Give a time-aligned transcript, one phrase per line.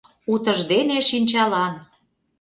[0.33, 1.73] УТЫЖДЕНЕ ШИНЧАЛАН